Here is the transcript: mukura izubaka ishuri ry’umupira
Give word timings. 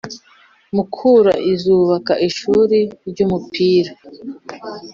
mukura 0.75 1.33
izubaka 1.53 2.13
ishuri 2.27 2.77
ry’umupira 3.09 3.91